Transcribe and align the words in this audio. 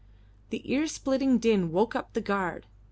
The 0.49 0.63
ear 0.73 0.87
splitting 0.87 1.37
din 1.37 1.71
woke 1.71 1.95
up 1.95 2.13
the 2.13 2.21
guard. 2.21 2.65